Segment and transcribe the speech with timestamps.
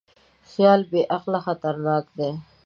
[0.49, 2.31] خیال بېعقله خطرناک دی.